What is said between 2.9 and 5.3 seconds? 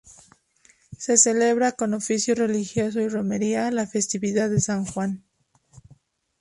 y romería la festividad de San Juan.